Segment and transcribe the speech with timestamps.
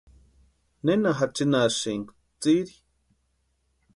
[0.85, 2.73] ¿Nena jatsinnhasïnki tsiri?